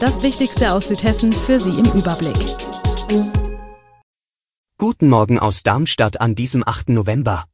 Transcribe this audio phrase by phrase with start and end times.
[0.00, 2.36] Das Wichtigste aus Südhessen für Sie im Überblick.
[4.78, 6.90] Guten Morgen aus Darmstadt an diesem 8.
[6.90, 7.46] November.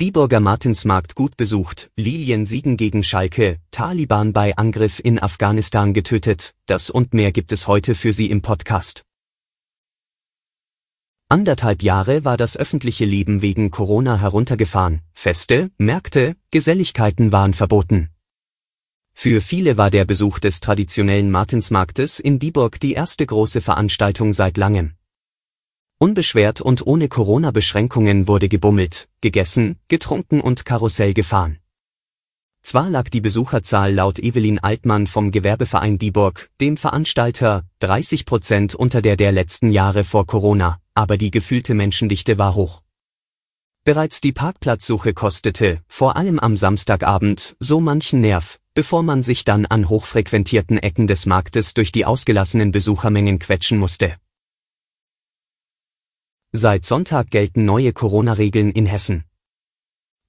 [0.00, 6.90] Dieburger Martinsmarkt gut besucht, Lilien siegen gegen Schalke, Taliban bei Angriff in Afghanistan getötet, das
[6.90, 9.04] und mehr gibt es heute für Sie im Podcast.
[11.28, 18.11] Anderthalb Jahre war das öffentliche Leben wegen Corona heruntergefahren, Feste, Märkte, Geselligkeiten waren verboten.
[19.14, 24.56] Für viele war der Besuch des traditionellen Martinsmarktes in Dieburg die erste große Veranstaltung seit
[24.56, 24.94] langem.
[25.98, 31.58] Unbeschwert und ohne Corona-Beschränkungen wurde gebummelt, gegessen, getrunken und Karussell gefahren.
[32.62, 39.02] Zwar lag die Besucherzahl laut Evelyn Altmann vom Gewerbeverein Dieburg, dem Veranstalter, 30 Prozent unter
[39.02, 42.82] der der letzten Jahre vor Corona, aber die gefühlte Menschendichte war hoch.
[43.84, 49.66] Bereits die Parkplatzsuche kostete, vor allem am Samstagabend, so manchen Nerv, bevor man sich dann
[49.66, 54.16] an hochfrequentierten Ecken des Marktes durch die ausgelassenen Besuchermengen quetschen musste.
[56.52, 59.24] Seit Sonntag gelten neue Corona-Regeln in Hessen.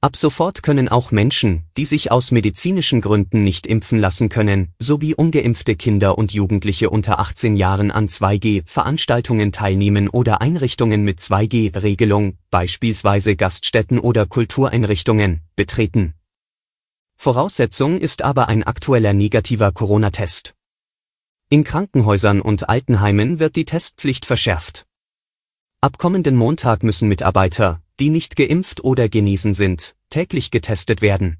[0.00, 5.14] Ab sofort können auch Menschen, die sich aus medizinischen Gründen nicht impfen lassen können, sowie
[5.14, 13.36] ungeimpfte Kinder und Jugendliche unter 18 Jahren an 2G-Veranstaltungen teilnehmen oder Einrichtungen mit 2G-Regelung, beispielsweise
[13.36, 16.14] Gaststätten oder Kultureinrichtungen, betreten.
[17.22, 20.56] Voraussetzung ist aber ein aktueller negativer Corona-Test.
[21.50, 24.88] In Krankenhäusern und Altenheimen wird die Testpflicht verschärft.
[25.80, 31.38] Ab kommenden Montag müssen Mitarbeiter, die nicht geimpft oder genesen sind, täglich getestet werden.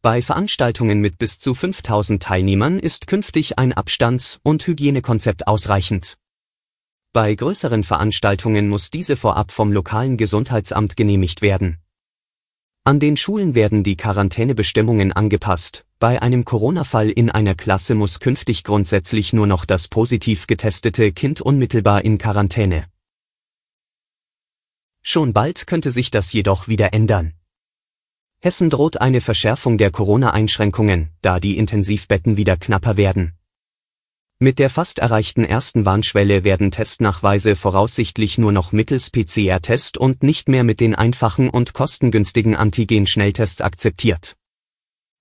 [0.00, 6.16] Bei Veranstaltungen mit bis zu 5000 Teilnehmern ist künftig ein Abstands- und Hygienekonzept ausreichend.
[7.12, 11.82] Bei größeren Veranstaltungen muss diese vorab vom lokalen Gesundheitsamt genehmigt werden.
[12.82, 15.84] An den Schulen werden die Quarantänebestimmungen angepasst.
[15.98, 21.42] Bei einem Corona-Fall in einer Klasse muss künftig grundsätzlich nur noch das positiv getestete Kind
[21.42, 22.86] unmittelbar in Quarantäne.
[25.02, 27.34] Schon bald könnte sich das jedoch wieder ändern.
[28.40, 33.34] Hessen droht eine Verschärfung der Corona-Einschränkungen, da die Intensivbetten wieder knapper werden.
[34.42, 40.48] Mit der fast erreichten ersten Warnschwelle werden Testnachweise voraussichtlich nur noch mittels PCR-Test und nicht
[40.48, 44.36] mehr mit den einfachen und kostengünstigen Antigen-Schnelltests akzeptiert.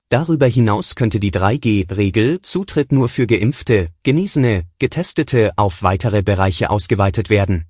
[0.08, 7.30] Darüber hinaus könnte die 3G-Regel Zutritt nur für Geimpfte, Genesene, Getestete auf weitere Bereiche ausgeweitet
[7.30, 7.66] werden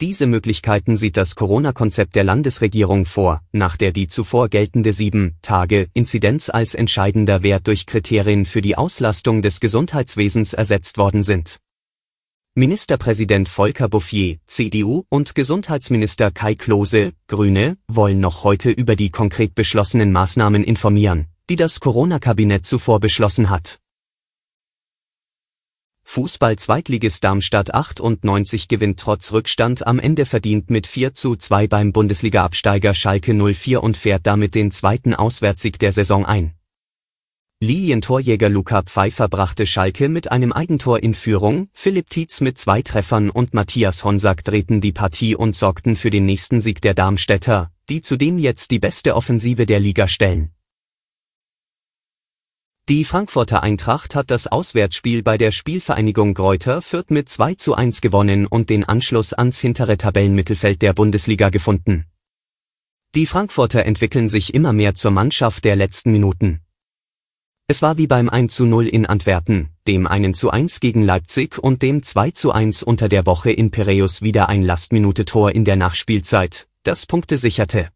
[0.00, 6.74] diese Möglichkeiten sieht das Corona-Konzept der Landesregierung vor, nach der die zuvor geltende 7-Tage-Inzidenz als
[6.74, 11.58] entscheidender Wert durch Kriterien für die Auslastung des Gesundheitswesens ersetzt worden sind.
[12.54, 19.54] Ministerpräsident Volker Bouffier, CDU, und Gesundheitsminister Kai Klose, Grüne, wollen noch heute über die konkret
[19.54, 23.78] beschlossenen Maßnahmen informieren, die das Corona-Kabinett zuvor beschlossen hat.
[26.08, 32.94] Fußball-Zweitligist Darmstadt 98 gewinnt trotz Rückstand am Ende verdient mit 4 zu 2 beim Bundesliga-Absteiger
[32.94, 36.52] Schalke 04 und fährt damit den zweiten Auswärtssieg der Saison ein.
[37.60, 43.28] Lilientorjäger Luca Pfeiffer brachte Schalke mit einem Eigentor in Führung, Philipp Tietz mit zwei Treffern
[43.28, 48.00] und Matthias Honsack drehten die Partie und sorgten für den nächsten Sieg der Darmstädter, die
[48.00, 50.55] zudem jetzt die beste Offensive der Liga stellen.
[52.88, 58.00] Die Frankfurter Eintracht hat das Auswärtsspiel bei der Spielvereinigung Greuther Fürth mit 2 zu 1
[58.00, 62.06] gewonnen und den Anschluss ans hintere Tabellenmittelfeld der Bundesliga gefunden.
[63.16, 66.60] Die Frankfurter entwickeln sich immer mehr zur Mannschaft der letzten Minuten.
[67.66, 71.58] Es war wie beim 1 zu 0 in Antwerpen, dem 1 zu 1 gegen Leipzig
[71.58, 75.74] und dem 2 zu 1 unter der Woche in Piräus wieder ein Lastminute-Tor in der
[75.74, 77.88] Nachspielzeit, das Punkte sicherte.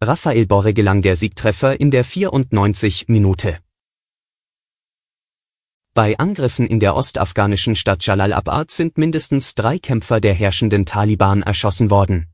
[0.00, 3.58] Raphael Borre gelang der Siegtreffer in der 94 Minute.
[5.92, 11.90] Bei Angriffen in der ostafghanischen Stadt Jalalabad sind mindestens drei Kämpfer der herrschenden Taliban erschossen
[11.90, 12.28] worden.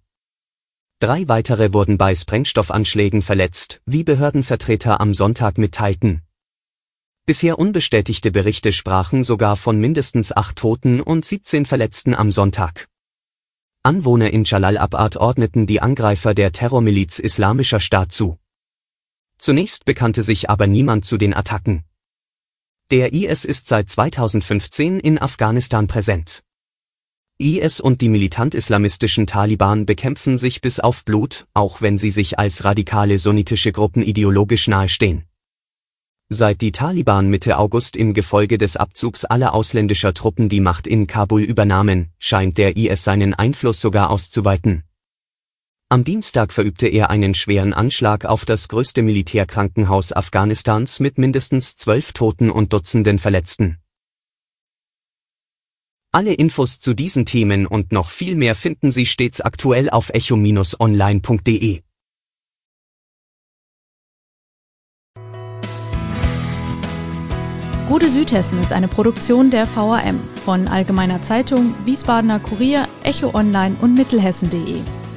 [0.98, 6.20] Drei weitere wurden bei Sprengstoffanschlägen verletzt, wie Behördenvertreter am Sonntag mitteilten.
[7.24, 12.88] Bisher unbestätigte Berichte sprachen sogar von mindestens acht Toten und 17 Verletzten am Sonntag.
[13.82, 18.38] Anwohner in Jalalabad ordneten die Angreifer der Terrormiliz Islamischer Staat zu.
[19.38, 21.84] Zunächst bekannte sich aber niemand zu den Attacken.
[22.92, 26.44] Der IS ist seit 2015 in Afghanistan präsent.
[27.36, 32.64] IS und die militant-islamistischen Taliban bekämpfen sich bis auf Blut, auch wenn sie sich als
[32.64, 35.24] radikale sunnitische Gruppen ideologisch nahestehen.
[36.28, 41.08] Seit die Taliban Mitte August im Gefolge des Abzugs aller ausländischer Truppen die Macht in
[41.08, 44.84] Kabul übernahmen, scheint der IS seinen Einfluss sogar auszuweiten.
[45.88, 52.12] Am Dienstag verübte er einen schweren Anschlag auf das größte Militärkrankenhaus Afghanistans mit mindestens zwölf
[52.12, 53.78] Toten und Dutzenden Verletzten.
[56.10, 61.82] Alle Infos zu diesen Themen und noch viel mehr finden Sie stets aktuell auf echo-online.de.
[67.86, 73.94] Gute Südhessen ist eine Produktion der VAM von Allgemeiner Zeitung, Wiesbadener Kurier, Echo Online und
[73.94, 74.80] Mittelhessen.de.